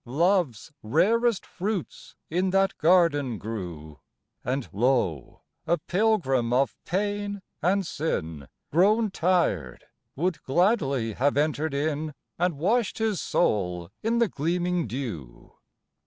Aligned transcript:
Love's 0.03 0.71
rarest 0.81 1.45
fruits 1.45 2.15
in 2.27 2.49
that 2.49 2.75
garden 2.79 3.37
grew, 3.37 3.99
And 4.43 4.67
lo! 4.73 5.41
a 5.67 5.77
Pilgrim 5.77 6.51
of 6.51 6.75
pain 6.85 7.43
and 7.61 7.85
sin 7.85 8.47
Grown 8.71 9.11
tired, 9.11 9.83
would 10.15 10.41
gladly 10.41 11.13
have 11.13 11.37
entered 11.37 11.75
in, 11.75 12.15
And 12.39 12.57
washed 12.57 12.97
his 12.97 13.21
soul 13.21 13.91
in 14.01 14.17
the 14.17 14.27
gleaming 14.27 14.87
dew. 14.87 15.53